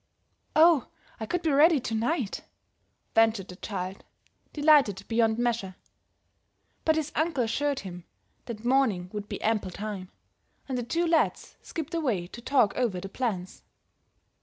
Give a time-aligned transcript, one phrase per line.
[0.55, 0.87] "Oh,
[1.19, 2.41] I could be ready to night,"
[3.13, 4.03] ventured the child,
[4.51, 5.75] delighted beyond measure.
[6.85, 8.05] But his uncle assured him
[8.45, 10.09] the morning would be ample time,
[10.67, 13.61] and the two lads skipped away to talk over the plans.